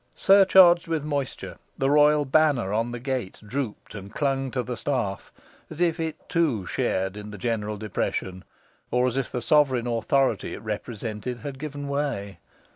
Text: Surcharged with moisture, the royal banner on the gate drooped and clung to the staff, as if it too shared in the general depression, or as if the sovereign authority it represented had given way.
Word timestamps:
Surcharged 0.15 0.87
with 0.87 1.03
moisture, 1.03 1.59
the 1.77 1.87
royal 1.87 2.25
banner 2.25 2.73
on 2.73 2.89
the 2.89 2.99
gate 2.99 3.39
drooped 3.45 3.93
and 3.93 4.11
clung 4.11 4.49
to 4.49 4.63
the 4.63 4.75
staff, 4.75 5.31
as 5.69 5.79
if 5.79 5.99
it 5.99 6.27
too 6.27 6.65
shared 6.65 7.15
in 7.15 7.29
the 7.29 7.37
general 7.37 7.77
depression, 7.77 8.43
or 8.89 9.05
as 9.05 9.15
if 9.15 9.31
the 9.31 9.43
sovereign 9.43 9.85
authority 9.85 10.55
it 10.55 10.63
represented 10.63 11.41
had 11.41 11.59
given 11.59 11.87
way. 11.87 12.39